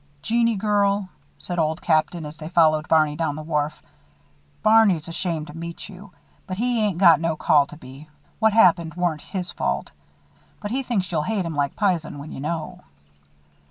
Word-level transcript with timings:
"Jeannie 0.23 0.55
girl," 0.55 1.09
said 1.37 1.59
Old 1.59 1.79
Captain, 1.79 2.25
as 2.25 2.37
they 2.37 2.49
followed 2.49 2.87
Barney 2.87 3.15
down 3.15 3.35
the 3.35 3.43
wharf, 3.43 3.83
"Barney's 4.63 5.07
ashamed 5.07 5.45
to 5.45 5.53
meet 5.55 5.87
you; 5.89 6.11
but 6.47 6.57
he 6.57 6.81
ain't 6.81 6.97
got 6.97 7.19
no 7.21 7.35
call 7.35 7.67
to 7.67 7.77
be. 7.77 8.09
What 8.39 8.51
happened 8.53 8.95
weren't 8.95 9.21
his 9.21 9.51
fault. 9.51 9.91
But 10.59 10.71
he 10.71 10.81
thinks 10.81 11.11
you'll 11.11 11.21
hate 11.21 11.45
him 11.45 11.53
like 11.53 11.75
p'isen 11.75 12.17
when 12.17 12.31
you 12.31 12.39
know." 12.39 12.81